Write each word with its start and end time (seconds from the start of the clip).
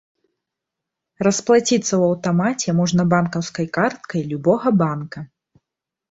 Расплаціцца 1.25 1.75
ў 1.97 2.03
аўтамаце 2.13 2.69
можна 2.79 3.05
банкаўскай 3.11 3.67
карткай 3.79 4.21
любога 4.31 4.67
банка. 4.81 5.19